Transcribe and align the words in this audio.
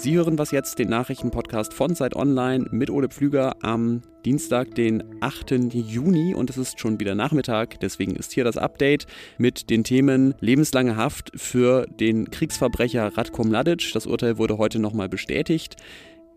Sie 0.00 0.14
hören 0.14 0.38
was 0.38 0.52
jetzt, 0.52 0.78
den 0.78 0.90
Nachrichtenpodcast 0.90 1.74
von 1.74 1.96
Zeit 1.96 2.14
Online 2.14 2.66
mit 2.70 2.88
Ole 2.88 3.08
Pflüger 3.08 3.56
am 3.62 4.02
Dienstag, 4.24 4.76
den 4.76 5.02
8. 5.20 5.74
Juni 5.74 6.34
und 6.34 6.50
es 6.50 6.56
ist 6.56 6.78
schon 6.78 7.00
wieder 7.00 7.16
Nachmittag. 7.16 7.80
Deswegen 7.80 8.14
ist 8.14 8.32
hier 8.32 8.44
das 8.44 8.56
Update 8.56 9.06
mit 9.38 9.70
den 9.70 9.82
Themen 9.82 10.36
lebenslange 10.38 10.94
Haft 10.94 11.32
für 11.34 11.86
den 11.98 12.30
Kriegsverbrecher 12.30 13.18
Radko 13.18 13.42
Mladic. 13.42 13.90
Das 13.92 14.06
Urteil 14.06 14.38
wurde 14.38 14.56
heute 14.56 14.78
nochmal 14.78 15.08
bestätigt. 15.08 15.74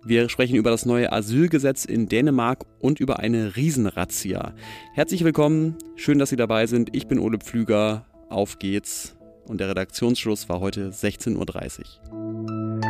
Wir 0.04 0.28
sprechen 0.30 0.56
über 0.56 0.72
das 0.72 0.88
neue 0.88 1.14
Asylgesetz 1.14 1.86
in 1.86 2.08
Dänemark 2.08 2.66
und 2.80 3.00
über 3.00 3.20
eine 3.20 3.56
Riesenrazzia. 3.56 4.56
Herzlich 4.96 5.24
willkommen, 5.24 5.78
schön, 5.96 6.18
dass 6.18 6.32
Sie 6.32 6.36
dabei 6.36 6.66
sind. 6.66 6.96
Ich 6.96 7.08
bin 7.08 7.20
Ole 7.20 7.38
Pflüger. 7.38 8.08
Auf 8.32 8.60
geht's. 8.60 9.16
Und 9.46 9.60
der 9.60 9.70
Redaktionsschluss 9.70 10.48
war 10.48 10.62
heute 10.62 10.90
16.30 10.90 11.36
Uhr. 11.36 12.82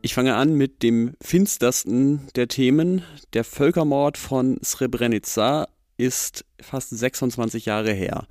Ich 0.00 0.14
fange 0.14 0.36
an 0.36 0.54
mit 0.54 0.84
dem 0.84 1.14
finstersten 1.20 2.28
der 2.36 2.46
Themen. 2.46 3.02
Der 3.32 3.42
Völkermord 3.42 4.16
von 4.16 4.58
Srebrenica 4.62 5.66
ist 5.96 6.44
fast 6.60 6.90
26 6.90 7.66
Jahre 7.66 7.92
her. 7.92 8.28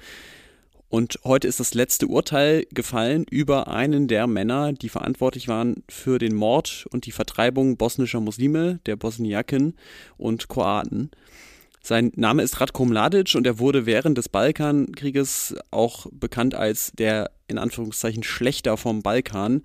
Und 0.87 1.19
heute 1.25 1.49
ist 1.49 1.59
das 1.59 1.73
letzte 1.73 2.07
Urteil 2.07 2.65
gefallen 2.73 3.25
über 3.29 3.67
einen 3.67 4.07
der 4.07 4.27
Männer, 4.27 4.71
die 4.71 4.87
verantwortlich 4.87 5.49
waren 5.49 5.83
für 5.89 6.17
den 6.17 6.33
Mord 6.33 6.87
und 6.91 7.05
die 7.05 7.11
Vertreibung 7.11 7.75
bosnischer 7.75 8.21
Muslime, 8.21 8.79
der 8.85 8.95
Bosniaken 8.95 9.75
und 10.17 10.47
Kroaten. 10.47 11.11
Sein 11.81 12.11
Name 12.15 12.43
ist 12.43 12.59
Ratko 12.59 12.85
Mladic 12.85 13.35
und 13.35 13.47
er 13.47 13.59
wurde 13.59 13.85
während 13.85 14.17
des 14.17 14.29
Balkankrieges 14.29 15.55
auch 15.71 16.07
bekannt 16.11 16.53
als 16.53 16.91
der 16.97 17.31
in 17.47 17.57
Anführungszeichen 17.57 18.23
Schlechter 18.23 18.77
vom 18.77 19.01
Balkan. 19.01 19.63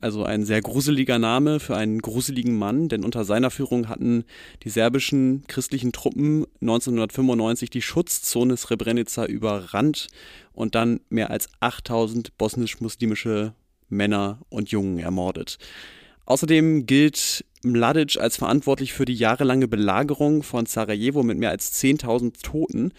Also 0.00 0.24
ein 0.24 0.44
sehr 0.44 0.60
gruseliger 0.60 1.18
Name 1.18 1.60
für 1.60 1.76
einen 1.76 2.02
gruseligen 2.02 2.58
Mann, 2.58 2.90
denn 2.90 3.04
unter 3.04 3.24
seiner 3.24 3.50
Führung 3.50 3.88
hatten 3.88 4.24
die 4.62 4.68
serbischen 4.68 5.44
christlichen 5.48 5.92
Truppen 5.92 6.44
1995 6.60 7.70
die 7.70 7.80
Schutzzone 7.80 8.56
Srebrenica 8.58 9.24
überrannt 9.24 10.08
und 10.52 10.74
dann 10.74 11.00
mehr 11.08 11.30
als 11.30 11.48
8000 11.60 12.36
bosnisch-muslimische 12.36 13.54
Männer 13.88 14.40
und 14.50 14.70
Jungen 14.70 14.98
ermordet. 14.98 15.58
Außerdem 16.26 16.86
gilt 16.86 17.44
Mladic 17.62 18.18
als 18.18 18.36
verantwortlich 18.36 18.92
für 18.92 19.04
die 19.04 19.14
jahrelange 19.14 19.68
Belagerung 19.68 20.42
von 20.42 20.66
Sarajevo 20.66 21.22
mit 21.22 21.38
mehr 21.38 21.50
als 21.50 21.72
10.000 21.82 22.42
Toten. 22.42 22.92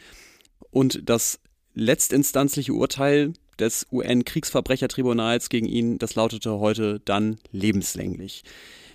Und 0.71 1.09
das 1.09 1.39
letztinstanzliche 1.73 2.73
Urteil 2.73 3.33
des 3.59 3.87
UN-Kriegsverbrechertribunals 3.91 5.49
gegen 5.49 5.65
ihn, 5.65 5.97
das 5.97 6.15
lautete 6.15 6.59
heute 6.59 6.99
dann 7.05 7.37
lebenslänglich. 7.51 8.43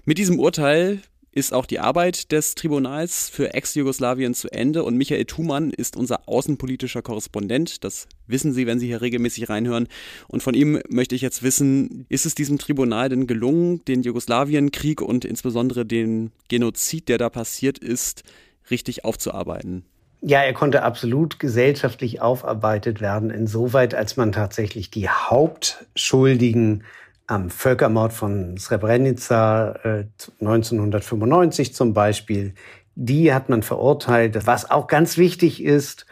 Mit 0.05 0.19
diesem 0.19 0.39
Urteil 0.39 1.01
ist 1.33 1.55
auch 1.55 1.67
die 1.67 1.79
Arbeit 1.79 2.33
des 2.33 2.55
Tribunals 2.55 3.29
für 3.29 3.55
Ex-Jugoslawien 3.55 4.35
zu 4.35 4.49
Ende 4.53 4.83
und 4.83 4.97
Michael 4.97 5.25
Thumann 5.27 5.71
ist 5.71 5.97
unser 5.97 6.29
außenpolitischer 6.29 7.03
Korrespondent. 7.03 7.85
Das 7.85 8.09
wissen 8.27 8.53
Sie, 8.53 8.67
wenn 8.67 8.81
Sie 8.81 8.87
hier 8.87 9.01
regelmäßig 9.01 9.49
reinhören. 9.49 9.87
Und 10.27 10.43
von 10.43 10.55
ihm 10.55 10.81
möchte 10.89 11.15
ich 11.15 11.23
jetzt 11.23 11.43
wissen, 11.43 12.07
ist 12.09 12.27
es 12.27 12.35
diesem 12.35 12.59
Tribunal 12.59 13.09
denn 13.09 13.27
gelungen, 13.29 13.85
den 13.85 14.03
Jugoslawienkrieg 14.03 15.01
und 15.01 15.25
insbesondere 15.25 15.87
den 15.87 16.33
Genozid, 16.49 17.09
der 17.09 17.19
da 17.19 17.31
passiert 17.31 17.79
ist, 17.79 18.25
richtig 18.71 19.05
aufzuarbeiten? 19.05 19.85
Ja, 20.23 20.43
er 20.43 20.53
konnte 20.53 20.83
absolut 20.83 21.39
gesellschaftlich 21.39 22.21
aufarbeitet 22.21 23.01
werden, 23.01 23.31
insoweit 23.31 23.95
als 23.95 24.17
man 24.17 24.33
tatsächlich 24.33 24.91
die 24.91 25.09
Hauptschuldigen 25.09 26.85
am 27.31 27.49
Völkermord 27.49 28.13
von 28.13 28.57
Srebrenica 28.57 29.73
äh, 29.85 30.05
1995 30.41 31.75
zum 31.75 31.95
Beispiel, 31.95 32.55
die 32.97 33.33
hat 33.33 33.49
man 33.49 33.63
verurteilt. 33.63 34.47
Was 34.47 34.71
auch 34.71 34.89
ganz 34.89 35.17
wichtig 35.17 35.63
ist, 35.63 36.07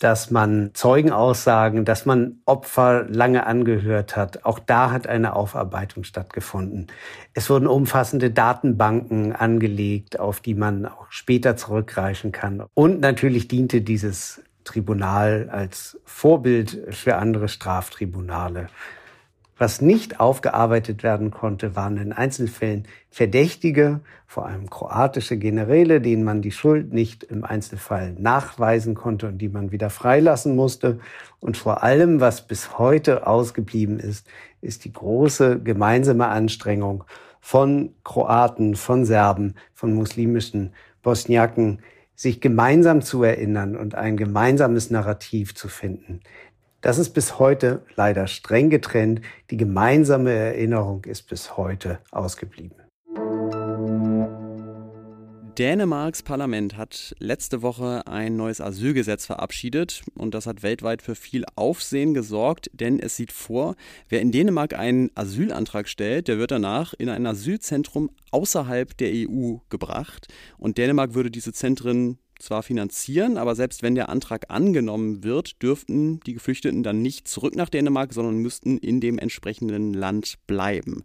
dass 0.00 0.30
man 0.30 0.72
Zeugenaussagen, 0.74 1.84
dass 1.84 2.04
man 2.04 2.40
Opfer 2.44 3.06
lange 3.08 3.46
angehört 3.46 4.16
hat. 4.16 4.44
Auch 4.44 4.58
da 4.58 4.90
hat 4.90 5.06
eine 5.06 5.34
Aufarbeitung 5.34 6.04
stattgefunden. 6.04 6.88
Es 7.32 7.48
wurden 7.48 7.66
umfassende 7.66 8.30
Datenbanken 8.30 9.32
angelegt, 9.32 10.18
auf 10.20 10.40
die 10.40 10.54
man 10.54 10.84
auch 10.84 11.06
später 11.10 11.56
zurückgreifen 11.56 12.32
kann. 12.32 12.64
Und 12.74 13.00
natürlich 13.00 13.48
diente 13.48 13.80
dieses 13.80 14.42
Tribunal 14.64 15.48
als 15.50 15.98
Vorbild 16.04 16.78
für 16.90 17.16
andere 17.16 17.48
Straftribunale. 17.48 18.68
Was 19.58 19.80
nicht 19.80 20.20
aufgearbeitet 20.20 21.02
werden 21.02 21.30
konnte, 21.30 21.74
waren 21.74 21.96
in 21.96 22.12
Einzelfällen 22.12 22.84
Verdächtige, 23.10 24.00
vor 24.26 24.44
allem 24.46 24.68
kroatische 24.68 25.38
Generäle, 25.38 26.02
denen 26.02 26.24
man 26.24 26.42
die 26.42 26.52
Schuld 26.52 26.92
nicht 26.92 27.24
im 27.24 27.42
Einzelfall 27.42 28.12
nachweisen 28.18 28.94
konnte 28.94 29.28
und 29.28 29.38
die 29.38 29.48
man 29.48 29.72
wieder 29.72 29.88
freilassen 29.88 30.56
musste. 30.56 31.00
Und 31.40 31.56
vor 31.56 31.82
allem, 31.82 32.20
was 32.20 32.46
bis 32.46 32.78
heute 32.78 33.26
ausgeblieben 33.26 33.98
ist, 33.98 34.26
ist 34.60 34.84
die 34.84 34.92
große 34.92 35.60
gemeinsame 35.60 36.26
Anstrengung 36.26 37.04
von 37.40 37.94
Kroaten, 38.04 38.74
von 38.74 39.06
Serben, 39.06 39.54
von 39.72 39.94
muslimischen 39.94 40.74
Bosniaken, 41.02 41.80
sich 42.14 42.40
gemeinsam 42.40 43.00
zu 43.00 43.22
erinnern 43.22 43.76
und 43.76 43.94
ein 43.94 44.16
gemeinsames 44.16 44.90
Narrativ 44.90 45.54
zu 45.54 45.68
finden. 45.68 46.20
Das 46.86 46.98
ist 46.98 47.14
bis 47.14 47.40
heute 47.40 47.82
leider 47.96 48.28
streng 48.28 48.70
getrennt. 48.70 49.20
Die 49.50 49.56
gemeinsame 49.56 50.30
Erinnerung 50.30 51.04
ist 51.04 51.28
bis 51.28 51.56
heute 51.56 51.98
ausgeblieben. 52.12 52.76
Dänemarks 55.58 56.22
Parlament 56.22 56.76
hat 56.76 57.16
letzte 57.18 57.62
Woche 57.62 58.06
ein 58.06 58.36
neues 58.36 58.60
Asylgesetz 58.60 59.26
verabschiedet 59.26 60.04
und 60.14 60.32
das 60.32 60.46
hat 60.46 60.62
weltweit 60.62 61.02
für 61.02 61.16
viel 61.16 61.44
Aufsehen 61.56 62.14
gesorgt, 62.14 62.70
denn 62.72 63.00
es 63.00 63.16
sieht 63.16 63.32
vor, 63.32 63.74
wer 64.08 64.20
in 64.20 64.30
Dänemark 64.30 64.78
einen 64.78 65.10
Asylantrag 65.16 65.88
stellt, 65.88 66.28
der 66.28 66.38
wird 66.38 66.52
danach 66.52 66.94
in 66.94 67.08
ein 67.08 67.26
Asylzentrum 67.26 68.10
außerhalb 68.30 68.96
der 68.96 69.10
EU 69.12 69.56
gebracht 69.70 70.28
und 70.56 70.78
Dänemark 70.78 71.14
würde 71.14 71.32
diese 71.32 71.52
Zentren 71.52 72.18
zwar 72.38 72.62
finanzieren, 72.62 73.38
aber 73.38 73.54
selbst 73.54 73.82
wenn 73.82 73.94
der 73.94 74.08
Antrag 74.08 74.46
angenommen 74.48 75.24
wird, 75.24 75.62
dürften 75.62 76.20
die 76.20 76.34
Geflüchteten 76.34 76.82
dann 76.82 77.02
nicht 77.02 77.28
zurück 77.28 77.56
nach 77.56 77.68
Dänemark, 77.68 78.12
sondern 78.12 78.38
müssten 78.38 78.78
in 78.78 79.00
dem 79.00 79.18
entsprechenden 79.18 79.94
Land 79.94 80.36
bleiben. 80.46 81.04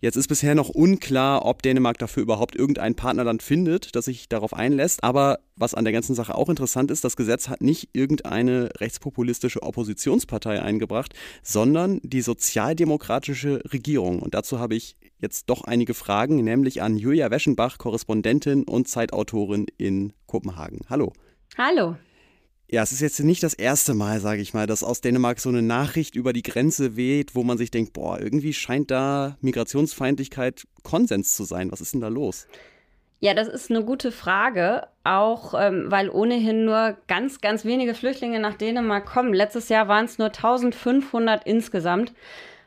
Jetzt 0.00 0.14
ist 0.14 0.28
bisher 0.28 0.54
noch 0.54 0.68
unklar, 0.68 1.44
ob 1.44 1.60
Dänemark 1.62 1.98
dafür 1.98 2.22
überhaupt 2.22 2.54
irgendein 2.54 2.94
Partnerland 2.94 3.42
findet, 3.42 3.96
das 3.96 4.04
sich 4.04 4.28
darauf 4.28 4.54
einlässt. 4.54 5.02
Aber 5.02 5.40
was 5.56 5.74
an 5.74 5.84
der 5.84 5.92
ganzen 5.92 6.14
Sache 6.14 6.36
auch 6.36 6.48
interessant 6.48 6.92
ist, 6.92 7.02
das 7.02 7.16
Gesetz 7.16 7.48
hat 7.48 7.62
nicht 7.62 7.88
irgendeine 7.94 8.68
rechtspopulistische 8.78 9.60
Oppositionspartei 9.60 10.62
eingebracht, 10.62 11.14
sondern 11.42 11.98
die 12.04 12.20
sozialdemokratische 12.20 13.60
Regierung. 13.72 14.20
Und 14.20 14.34
dazu 14.34 14.60
habe 14.60 14.76
ich 14.76 14.96
jetzt 15.18 15.50
doch 15.50 15.64
einige 15.64 15.94
Fragen, 15.94 16.44
nämlich 16.44 16.80
an 16.80 16.96
Julia 16.96 17.32
Weschenbach, 17.32 17.78
Korrespondentin 17.78 18.62
und 18.62 18.86
Zeitautorin 18.86 19.66
in 19.78 20.12
Kopenhagen. 20.26 20.78
Hallo. 20.88 21.12
Hallo. 21.56 21.96
Ja, 22.70 22.82
es 22.82 22.92
ist 22.92 23.00
jetzt 23.00 23.18
nicht 23.20 23.42
das 23.42 23.54
erste 23.54 23.94
Mal, 23.94 24.20
sage 24.20 24.42
ich 24.42 24.52
mal, 24.52 24.66
dass 24.66 24.84
aus 24.84 25.00
Dänemark 25.00 25.40
so 25.40 25.48
eine 25.48 25.62
Nachricht 25.62 26.14
über 26.14 26.34
die 26.34 26.42
Grenze 26.42 26.96
weht, 26.96 27.34
wo 27.34 27.42
man 27.42 27.56
sich 27.56 27.70
denkt, 27.70 27.94
boah, 27.94 28.20
irgendwie 28.20 28.52
scheint 28.52 28.90
da 28.90 29.38
Migrationsfeindlichkeit 29.40 30.66
Konsens 30.82 31.34
zu 31.34 31.44
sein. 31.44 31.72
Was 31.72 31.80
ist 31.80 31.94
denn 31.94 32.02
da 32.02 32.08
los? 32.08 32.46
Ja, 33.20 33.32
das 33.32 33.48
ist 33.48 33.70
eine 33.70 33.84
gute 33.84 34.12
Frage, 34.12 34.86
auch 35.02 35.54
ähm, 35.58 35.86
weil 35.88 36.10
ohnehin 36.10 36.66
nur 36.66 36.98
ganz, 37.08 37.40
ganz 37.40 37.64
wenige 37.64 37.94
Flüchtlinge 37.94 38.38
nach 38.38 38.54
Dänemark 38.54 39.06
kommen. 39.06 39.32
Letztes 39.32 39.70
Jahr 39.70 39.88
waren 39.88 40.04
es 40.04 40.18
nur 40.18 40.28
1500 40.28 41.46
insgesamt. 41.46 42.12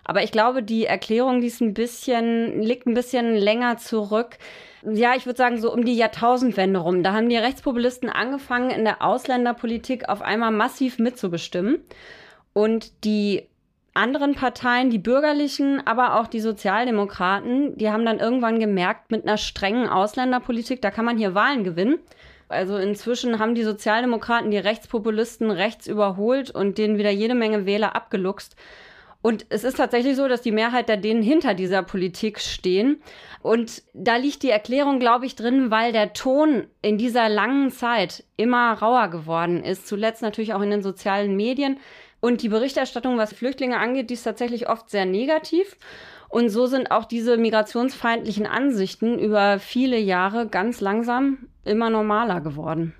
Aber 0.03 0.23
ich 0.23 0.31
glaube, 0.31 0.63
die 0.63 0.85
Erklärung, 0.85 1.41
die 1.41 1.47
ist 1.47 1.61
ein 1.61 1.75
bisschen, 1.75 2.63
liegt 2.63 2.87
ein 2.87 2.95
bisschen 2.95 3.35
länger 3.35 3.77
zurück. 3.77 4.39
Ja, 4.83 5.15
ich 5.15 5.25
würde 5.25 5.37
sagen, 5.37 5.59
so 5.59 5.71
um 5.71 5.85
die 5.85 5.95
Jahrtausendwende 5.95 6.79
rum. 6.79 7.03
Da 7.03 7.13
haben 7.13 7.29
die 7.29 7.37
Rechtspopulisten 7.37 8.09
angefangen, 8.09 8.71
in 8.71 8.83
der 8.83 9.01
Ausländerpolitik 9.01 10.09
auf 10.09 10.21
einmal 10.21 10.51
massiv 10.51 10.97
mitzubestimmen. 10.97 11.79
Und 12.53 13.03
die 13.03 13.47
anderen 13.93 14.35
Parteien, 14.35 14.89
die 14.89 14.97
bürgerlichen, 14.97 15.85
aber 15.85 16.19
auch 16.19 16.27
die 16.27 16.39
Sozialdemokraten, 16.39 17.77
die 17.77 17.89
haben 17.89 18.05
dann 18.05 18.19
irgendwann 18.19 18.59
gemerkt, 18.59 19.11
mit 19.11 19.27
einer 19.27 19.37
strengen 19.37 19.89
Ausländerpolitik, 19.89 20.81
da 20.81 20.91
kann 20.91 21.05
man 21.05 21.17
hier 21.17 21.35
Wahlen 21.35 21.63
gewinnen. 21.63 21.99
Also 22.47 22.77
inzwischen 22.77 23.39
haben 23.39 23.55
die 23.55 23.63
Sozialdemokraten 23.63 24.51
die 24.51 24.57
Rechtspopulisten 24.57 25.51
rechts 25.51 25.87
überholt 25.87 26.51
und 26.51 26.77
denen 26.77 26.97
wieder 26.97 27.11
jede 27.11 27.35
Menge 27.35 27.65
Wähler 27.65 27.95
abgeluchst. 27.95 28.55
Und 29.21 29.45
es 29.49 29.63
ist 29.63 29.77
tatsächlich 29.77 30.15
so, 30.15 30.27
dass 30.27 30.41
die 30.41 30.51
Mehrheit 30.51 30.89
der 30.89 30.97
Dänen 30.97 31.21
hinter 31.21 31.53
dieser 31.53 31.83
Politik 31.83 32.39
stehen. 32.39 33.01
Und 33.41 33.83
da 33.93 34.15
liegt 34.15 34.41
die 34.43 34.49
Erklärung, 34.49 34.99
glaube 34.99 35.25
ich, 35.25 35.35
drin, 35.35 35.69
weil 35.69 35.91
der 35.91 36.13
Ton 36.13 36.67
in 36.81 36.97
dieser 36.97 37.29
langen 37.29 37.71
Zeit 37.71 38.23
immer 38.35 38.73
rauer 38.73 39.09
geworden 39.09 39.63
ist. 39.63 39.87
Zuletzt 39.87 40.21
natürlich 40.21 40.53
auch 40.53 40.61
in 40.61 40.71
den 40.71 40.81
sozialen 40.81 41.35
Medien. 41.35 41.77
Und 42.19 42.41
die 42.41 42.49
Berichterstattung, 42.49 43.17
was 43.17 43.33
Flüchtlinge 43.33 43.77
angeht, 43.77 44.09
die 44.09 44.15
ist 44.15 44.23
tatsächlich 44.23 44.69
oft 44.69 44.89
sehr 44.89 45.05
negativ. 45.05 45.77
Und 46.29 46.49
so 46.49 46.65
sind 46.65 46.91
auch 46.91 47.05
diese 47.05 47.37
migrationsfeindlichen 47.37 48.47
Ansichten 48.47 49.19
über 49.19 49.59
viele 49.59 49.97
Jahre 49.97 50.47
ganz 50.47 50.81
langsam 50.81 51.49
immer 51.65 51.89
normaler 51.89 52.41
geworden. 52.41 52.93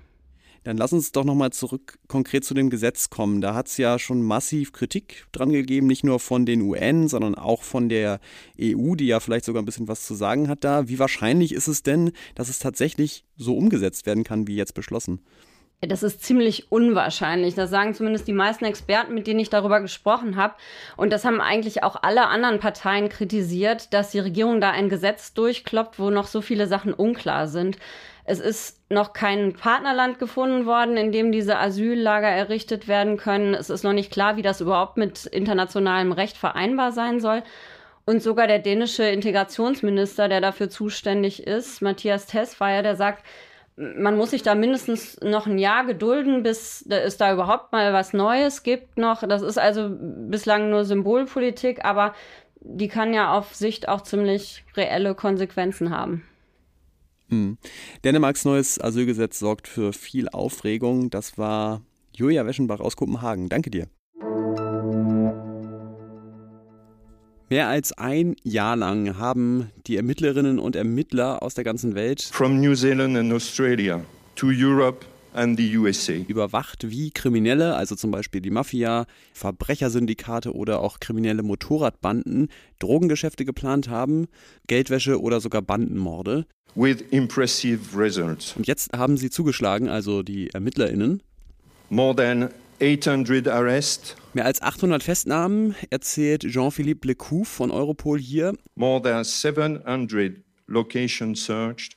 Dann 0.64 0.76
lass 0.76 0.92
uns 0.92 1.12
doch 1.12 1.24
nochmal 1.24 1.50
zurück 1.50 1.98
konkret 2.06 2.44
zu 2.44 2.54
dem 2.54 2.70
Gesetz 2.70 3.10
kommen. 3.10 3.40
Da 3.40 3.54
hat 3.54 3.66
es 3.66 3.76
ja 3.76 3.98
schon 3.98 4.22
massiv 4.22 4.72
Kritik 4.72 5.26
dran 5.32 5.50
gegeben, 5.50 5.86
nicht 5.86 6.04
nur 6.04 6.20
von 6.20 6.46
den 6.46 6.62
UN, 6.62 7.08
sondern 7.08 7.34
auch 7.34 7.62
von 7.62 7.88
der 7.88 8.20
EU, 8.60 8.94
die 8.94 9.06
ja 9.06 9.18
vielleicht 9.18 9.44
sogar 9.44 9.62
ein 9.62 9.66
bisschen 9.66 9.88
was 9.88 10.06
zu 10.06 10.14
sagen 10.14 10.48
hat 10.48 10.62
da. 10.62 10.88
Wie 10.88 10.98
wahrscheinlich 10.98 11.52
ist 11.52 11.68
es 11.68 11.82
denn, 11.82 12.12
dass 12.34 12.48
es 12.48 12.60
tatsächlich 12.60 13.24
so 13.36 13.56
umgesetzt 13.56 14.06
werden 14.06 14.22
kann, 14.22 14.46
wie 14.46 14.56
jetzt 14.56 14.74
beschlossen? 14.74 15.20
Das 15.88 16.04
ist 16.04 16.22
ziemlich 16.22 16.70
unwahrscheinlich. 16.70 17.56
Das 17.56 17.70
sagen 17.70 17.92
zumindest 17.92 18.28
die 18.28 18.32
meisten 18.32 18.64
Experten, 18.64 19.14
mit 19.14 19.26
denen 19.26 19.40
ich 19.40 19.50
darüber 19.50 19.80
gesprochen 19.80 20.36
habe. 20.36 20.54
Und 20.96 21.12
das 21.12 21.24
haben 21.24 21.40
eigentlich 21.40 21.82
auch 21.82 21.96
alle 22.02 22.28
anderen 22.28 22.60
Parteien 22.60 23.08
kritisiert, 23.08 23.92
dass 23.92 24.12
die 24.12 24.20
Regierung 24.20 24.60
da 24.60 24.70
ein 24.70 24.88
Gesetz 24.88 25.34
durchkloppt, 25.34 25.98
wo 25.98 26.10
noch 26.10 26.28
so 26.28 26.40
viele 26.40 26.68
Sachen 26.68 26.94
unklar 26.94 27.48
sind. 27.48 27.78
Es 28.24 28.38
ist 28.38 28.80
noch 28.88 29.12
kein 29.12 29.54
Partnerland 29.54 30.18
gefunden 30.18 30.64
worden, 30.64 30.96
in 30.96 31.10
dem 31.10 31.32
diese 31.32 31.58
Asyllager 31.58 32.28
errichtet 32.28 32.86
werden 32.86 33.16
können. 33.16 33.54
Es 33.54 33.68
ist 33.68 33.82
noch 33.82 33.92
nicht 33.92 34.12
klar, 34.12 34.36
wie 34.36 34.42
das 34.42 34.60
überhaupt 34.60 34.96
mit 34.96 35.26
internationalem 35.26 36.12
Recht 36.12 36.36
vereinbar 36.36 36.92
sein 36.92 37.18
soll. 37.20 37.42
Und 38.04 38.22
sogar 38.22 38.46
der 38.46 38.58
dänische 38.58 39.04
Integrationsminister, 39.04 40.28
der 40.28 40.40
dafür 40.40 40.68
zuständig 40.68 41.46
ist, 41.46 41.82
Matthias 41.82 42.26
Tesfaye, 42.26 42.82
der 42.82 42.96
sagt, 42.96 43.24
man 43.76 44.16
muss 44.16 44.30
sich 44.30 44.42
da 44.42 44.54
mindestens 44.54 45.20
noch 45.20 45.46
ein 45.46 45.58
Jahr 45.58 45.84
gedulden, 45.84 46.42
bis 46.42 46.84
es 46.88 47.16
da 47.16 47.32
überhaupt 47.32 47.72
mal 47.72 47.92
was 47.92 48.12
Neues 48.12 48.62
gibt 48.62 48.98
noch. 48.98 49.26
Das 49.26 49.42
ist 49.42 49.58
also 49.58 49.88
bislang 49.90 50.70
nur 50.70 50.84
Symbolpolitik, 50.84 51.84
aber 51.84 52.14
die 52.60 52.88
kann 52.88 53.14
ja 53.14 53.32
auf 53.32 53.54
Sicht 53.54 53.88
auch 53.88 54.02
ziemlich 54.02 54.64
reelle 54.76 55.14
Konsequenzen 55.14 55.90
haben. 55.90 56.24
Hm. 57.32 57.56
Dänemarks 58.04 58.44
neues 58.44 58.78
Asylgesetz 58.78 59.38
sorgt 59.38 59.66
für 59.66 59.94
viel 59.94 60.28
Aufregung. 60.28 61.08
Das 61.08 61.38
war 61.38 61.80
Julia 62.14 62.44
Weschenbach 62.44 62.78
aus 62.80 62.94
Kopenhagen. 62.94 63.48
Danke 63.48 63.70
dir. 63.70 63.86
Mehr 67.48 67.68
als 67.68 67.92
ein 67.92 68.36
Jahr 68.42 68.76
lang 68.76 69.16
haben 69.16 69.70
die 69.86 69.96
Ermittlerinnen 69.96 70.58
und 70.58 70.76
Ermittler 70.76 71.42
aus 71.42 71.54
der 71.54 71.64
ganzen 71.64 71.94
Welt 71.94 72.22
from 72.32 72.60
New 72.60 72.74
Zealand 72.74 73.16
and 73.16 73.32
Australia 73.32 74.04
to 74.36 74.48
Europe. 74.48 75.06
Überwacht, 76.28 76.90
wie 76.90 77.10
Kriminelle, 77.10 77.74
also 77.74 77.94
zum 77.94 78.10
Beispiel 78.10 78.40
die 78.40 78.50
Mafia, 78.50 79.06
Verbrechersyndikate 79.34 80.54
oder 80.54 80.80
auch 80.80 81.00
kriminelle 81.00 81.42
Motorradbanden 81.42 82.48
Drogengeschäfte 82.78 83.44
geplant 83.44 83.88
haben, 83.88 84.26
Geldwäsche 84.66 85.20
oder 85.20 85.40
sogar 85.40 85.62
Bandenmorde 85.62 86.46
with 86.74 87.04
impressive 87.10 87.96
results. 87.96 88.56
Und 88.56 88.66
jetzt 88.66 88.92
haben 88.96 89.16
sie 89.16 89.30
zugeschlagen, 89.30 89.88
also 89.88 90.22
die 90.22 90.50
ErmittlerInnen. 90.52 91.22
More 91.90 92.16
than 92.16 92.48
800 92.80 93.48
arrests. 93.48 94.16
Mehr 94.32 94.46
als 94.46 94.62
800 94.62 95.02
Festnahmen 95.02 95.74
erzählt 95.90 96.42
Jean-Philippe 96.42 97.08
Lecouf 97.08 97.48
von 97.48 97.70
Europol 97.70 98.18
hier. 98.18 98.54
More 98.74 99.02
than 99.02 99.24
700 99.24 100.38
locations 100.66 101.44
searched. 101.44 101.96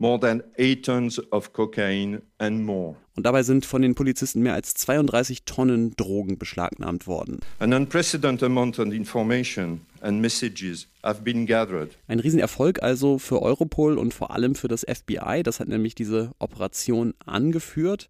More 0.00 0.18
than 0.18 0.42
8 0.58 0.82
tons 0.82 1.30
of 1.30 1.52
cocaine 1.52 2.22
and 2.38 2.64
more. 2.64 2.96
Und 3.16 3.26
dabei 3.26 3.42
sind 3.42 3.66
von 3.66 3.82
den 3.82 3.94
Polizisten 3.94 4.40
mehr 4.40 4.54
als 4.54 4.72
32 4.72 5.44
Tonnen 5.44 5.94
Drogen 5.94 6.38
beschlagnahmt 6.38 7.06
worden. 7.06 7.40
An 7.58 7.74
unprecedented 7.74 8.44
amount 8.44 8.78
of 8.78 8.86
information 8.94 9.82
and 10.00 10.22
messages 10.22 10.88
have 11.02 11.20
been 11.20 11.44
gathered. 11.44 11.98
Ein 12.08 12.18
Riesenerfolg 12.18 12.82
also 12.82 13.18
für 13.18 13.42
Europol 13.42 13.98
und 13.98 14.14
vor 14.14 14.30
allem 14.30 14.54
für 14.54 14.68
das 14.68 14.86
FBI. 14.88 15.42
Das 15.42 15.60
hat 15.60 15.68
nämlich 15.68 15.94
diese 15.94 16.32
Operation 16.38 17.12
angeführt. 17.26 18.08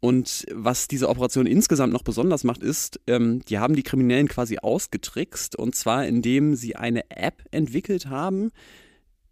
Und 0.00 0.46
was 0.50 0.88
diese 0.88 1.10
Operation 1.10 1.44
insgesamt 1.44 1.92
noch 1.92 2.02
besonders 2.02 2.44
macht, 2.44 2.62
ist, 2.62 2.98
ähm, 3.06 3.42
die 3.44 3.58
haben 3.58 3.76
die 3.76 3.82
Kriminellen 3.82 4.28
quasi 4.28 4.56
ausgetrickst. 4.56 5.54
Und 5.54 5.74
zwar 5.74 6.06
indem 6.06 6.54
sie 6.54 6.76
eine 6.76 7.10
App 7.10 7.44
entwickelt 7.50 8.06
haben 8.06 8.52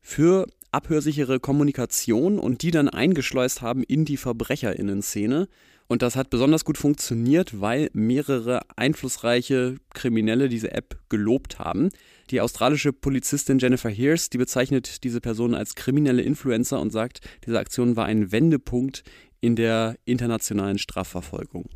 für 0.03 0.47
abhörsichere 0.73 1.41
Kommunikation 1.41 2.39
und 2.39 2.63
die 2.63 2.71
dann 2.71 2.89
eingeschleust 2.89 3.63
haben 3.63 3.83
in 3.83 4.05
die 4.05 4.17
Verbrecherinnen-Szene. 4.17 5.49
Und 5.91 6.03
das 6.03 6.17
hat 6.17 6.29
besonders 6.29 6.67
gut 6.67 6.77
funktioniert, 6.77 7.61
weil 7.63 7.89
mehrere 7.95 8.61
einflussreiche 8.77 9.77
Kriminelle 9.95 10.51
diese 10.51 10.73
App 10.73 10.99
gelobt 11.09 11.59
haben. 11.59 11.89
Die 12.31 12.43
australische 12.43 12.93
Polizistin 12.93 13.59
Jennifer 13.59 13.89
Hears, 13.89 14.29
die 14.29 14.37
bezeichnet 14.37 15.03
diese 15.05 15.23
Person 15.23 15.55
als 15.55 15.75
kriminelle 15.75 16.21
Influencer 16.21 16.79
und 16.79 16.91
sagt, 16.91 17.21
diese 17.47 17.59
Aktion 17.59 17.97
war 17.97 18.05
ein 18.05 18.33
Wendepunkt 18.33 19.03
in 19.41 19.57
der 19.57 19.97
internationalen 20.05 20.77
Strafverfolgung. 20.77 21.71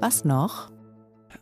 Was 0.00 0.26
noch? 0.26 0.73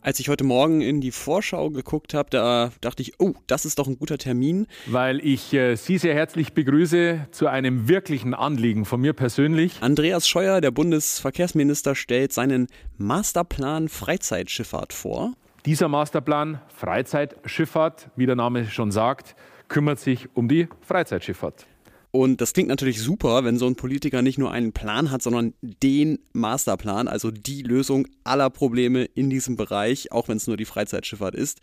Als 0.00 0.18
ich 0.20 0.28
heute 0.28 0.44
Morgen 0.44 0.80
in 0.80 1.00
die 1.00 1.10
Vorschau 1.10 1.70
geguckt 1.70 2.14
habe, 2.14 2.30
da 2.30 2.72
dachte 2.80 3.02
ich, 3.02 3.20
oh, 3.20 3.34
das 3.46 3.64
ist 3.64 3.78
doch 3.78 3.86
ein 3.86 3.98
guter 3.98 4.18
Termin. 4.18 4.66
Weil 4.86 5.24
ich 5.24 5.52
äh, 5.52 5.76
Sie 5.76 5.98
sehr 5.98 6.14
herzlich 6.14 6.52
begrüße 6.52 7.28
zu 7.30 7.46
einem 7.48 7.88
wirklichen 7.88 8.34
Anliegen 8.34 8.84
von 8.84 9.00
mir 9.00 9.12
persönlich. 9.12 9.74
Andreas 9.80 10.26
Scheuer, 10.28 10.60
der 10.60 10.70
Bundesverkehrsminister, 10.70 11.94
stellt 11.94 12.32
seinen 12.32 12.68
Masterplan 12.98 13.88
Freizeitschifffahrt 13.88 14.92
vor. 14.92 15.32
Dieser 15.66 15.88
Masterplan 15.88 16.60
Freizeitschifffahrt, 16.74 18.08
wie 18.16 18.26
der 18.26 18.36
Name 18.36 18.68
schon 18.68 18.90
sagt, 18.90 19.36
kümmert 19.68 20.00
sich 20.00 20.28
um 20.34 20.48
die 20.48 20.68
Freizeitschifffahrt. 20.80 21.66
Und 22.12 22.42
das 22.42 22.52
klingt 22.52 22.68
natürlich 22.68 23.00
super, 23.00 23.42
wenn 23.42 23.56
so 23.56 23.66
ein 23.66 23.74
Politiker 23.74 24.20
nicht 24.20 24.38
nur 24.38 24.52
einen 24.52 24.72
Plan 24.72 25.10
hat, 25.10 25.22
sondern 25.22 25.54
den 25.62 26.18
Masterplan, 26.34 27.08
also 27.08 27.30
die 27.30 27.62
Lösung 27.62 28.06
aller 28.22 28.50
Probleme 28.50 29.04
in 29.04 29.30
diesem 29.30 29.56
Bereich, 29.56 30.12
auch 30.12 30.28
wenn 30.28 30.36
es 30.36 30.46
nur 30.46 30.58
die 30.58 30.66
Freizeitschifffahrt 30.66 31.34
ist. 31.34 31.60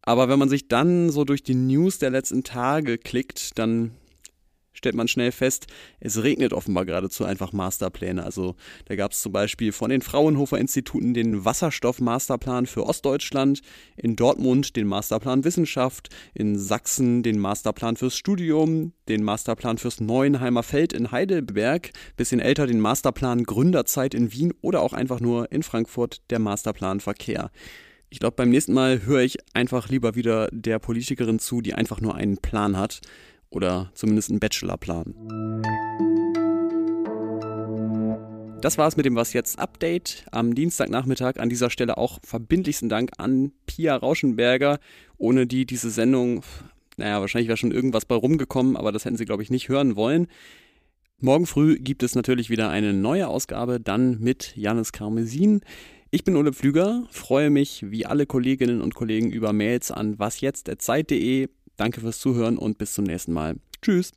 Aber 0.00 0.30
wenn 0.30 0.38
man 0.38 0.48
sich 0.48 0.66
dann 0.66 1.10
so 1.10 1.24
durch 1.24 1.42
die 1.42 1.54
News 1.54 1.98
der 1.98 2.08
letzten 2.08 2.42
Tage 2.42 2.96
klickt, 2.96 3.58
dann 3.58 3.92
stellt 4.82 4.96
man 4.96 5.06
schnell 5.06 5.30
fest, 5.30 5.68
es 6.00 6.24
regnet 6.24 6.52
offenbar 6.52 6.84
geradezu 6.84 7.24
einfach 7.24 7.52
Masterpläne. 7.52 8.24
Also 8.24 8.56
da 8.86 8.96
gab 8.96 9.12
es 9.12 9.22
zum 9.22 9.30
Beispiel 9.30 9.70
von 9.70 9.90
den 9.90 10.02
Fraunhofer 10.02 10.58
Instituten 10.58 11.14
den 11.14 11.44
Wasserstoff-Masterplan 11.44 12.66
für 12.66 12.84
Ostdeutschland, 12.84 13.62
in 13.96 14.16
Dortmund 14.16 14.74
den 14.74 14.88
Masterplan 14.88 15.44
Wissenschaft, 15.44 16.08
in 16.34 16.58
Sachsen 16.58 17.22
den 17.22 17.38
Masterplan 17.38 17.96
fürs 17.96 18.16
Studium, 18.16 18.92
den 19.08 19.22
Masterplan 19.22 19.78
fürs 19.78 20.00
Neuenheimer 20.00 20.64
Feld 20.64 20.92
in 20.92 21.12
Heidelberg, 21.12 21.90
bisschen 22.16 22.40
älter 22.40 22.66
den 22.66 22.80
Masterplan 22.80 23.44
Gründerzeit 23.44 24.14
in 24.14 24.32
Wien 24.32 24.52
oder 24.62 24.82
auch 24.82 24.94
einfach 24.94 25.20
nur 25.20 25.52
in 25.52 25.62
Frankfurt 25.62 26.22
der 26.30 26.40
Masterplan 26.40 26.98
Verkehr. 26.98 27.52
Ich 28.10 28.18
glaube, 28.18 28.34
beim 28.34 28.50
nächsten 28.50 28.74
Mal 28.74 29.06
höre 29.06 29.22
ich 29.22 29.38
einfach 29.54 29.88
lieber 29.88 30.16
wieder 30.16 30.48
der 30.52 30.78
Politikerin 30.80 31.38
zu, 31.38 31.62
die 31.62 31.72
einfach 31.72 32.00
nur 32.00 32.14
einen 32.16 32.36
Plan 32.36 32.76
hat 32.76 33.00
oder 33.52 33.90
zumindest 33.94 34.30
einen 34.30 34.40
Bachelorplan. 34.40 35.14
Das 38.60 38.78
war's 38.78 38.96
mit 38.96 39.06
dem 39.06 39.16
Was 39.16 39.32
jetzt 39.32 39.58
Update 39.58 40.24
am 40.30 40.54
Dienstagnachmittag. 40.54 41.38
An 41.38 41.48
dieser 41.48 41.68
Stelle 41.68 41.98
auch 41.98 42.20
verbindlichsten 42.22 42.88
Dank 42.88 43.10
an 43.18 43.50
Pia 43.66 43.96
Rauschenberger, 43.96 44.78
ohne 45.18 45.48
die 45.48 45.66
diese 45.66 45.90
Sendung, 45.90 46.42
naja, 46.96 47.20
wahrscheinlich 47.20 47.48
wäre 47.48 47.56
schon 47.56 47.72
irgendwas 47.72 48.04
bei 48.04 48.14
rumgekommen, 48.14 48.76
aber 48.76 48.92
das 48.92 49.04
hätten 49.04 49.16
Sie, 49.16 49.24
glaube 49.24 49.42
ich, 49.42 49.50
nicht 49.50 49.68
hören 49.68 49.96
wollen. 49.96 50.28
Morgen 51.18 51.46
früh 51.46 51.76
gibt 51.76 52.04
es 52.04 52.14
natürlich 52.14 52.50
wieder 52.50 52.70
eine 52.70 52.92
neue 52.92 53.26
Ausgabe, 53.26 53.80
dann 53.80 54.20
mit 54.20 54.56
Janis 54.56 54.92
Karmesin. 54.92 55.62
Ich 56.12 56.22
bin 56.22 56.36
Ole 56.36 56.52
Pflüger, 56.52 57.04
freue 57.10 57.50
mich 57.50 57.90
wie 57.90 58.06
alle 58.06 58.26
Kolleginnen 58.26 58.80
und 58.80 58.94
Kollegen 58.94 59.30
über 59.32 59.52
Mails 59.52 59.90
an 59.90 60.20
wasjetzt.zeit.de. 60.20 61.48
Danke 61.76 62.00
fürs 62.00 62.18
Zuhören 62.20 62.58
und 62.58 62.78
bis 62.78 62.94
zum 62.94 63.04
nächsten 63.04 63.32
Mal. 63.32 63.56
Tschüss. 63.80 64.12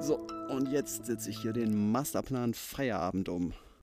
So, 0.00 0.26
und 0.48 0.68
jetzt 0.70 1.06
setze 1.06 1.30
ich 1.30 1.42
hier 1.42 1.52
den 1.52 1.90
Masterplan 1.92 2.54
Feierabend 2.54 3.28
um. 3.28 3.52